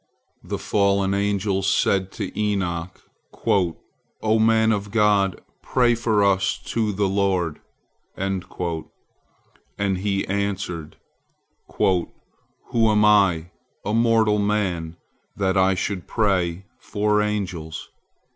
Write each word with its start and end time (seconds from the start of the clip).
The 0.43 0.57
fallen 0.57 1.13
angels 1.13 1.71
said 1.71 2.11
to 2.13 2.35
Enoch, 2.35 2.99
"O 3.45 4.39
man 4.39 4.71
of 4.71 4.89
God! 4.89 5.39
Pray 5.61 5.93
for 5.93 6.23
us 6.23 6.57
to 6.73 6.91
the 6.91 7.07
Lord," 7.07 7.59
and 8.17 8.41
he 9.77 10.27
answered: 10.27 10.95
"Who 11.77 12.25
am 12.89 13.05
I, 13.05 13.51
a 13.85 13.93
mortal 13.93 14.39
man, 14.39 14.97
that 15.35 15.55
I 15.55 15.75
should 15.75 16.07
pray 16.07 16.65
for 16.79 17.21
angels? 17.21 17.87